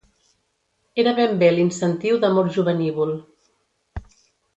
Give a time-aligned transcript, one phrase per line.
[1.03, 3.13] Era ben bé l'incentiu d'amor jovenívol